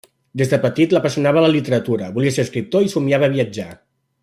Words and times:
Des 0.41 0.49
de 0.53 0.57
petit, 0.61 0.95
l'apassionava 0.95 1.43
la 1.45 1.51
literatura, 1.57 2.09
volia 2.17 2.33
ser 2.39 2.47
escriptor 2.47 2.87
i 2.87 2.91
somiava 2.97 3.31
viatjar. 3.39 3.71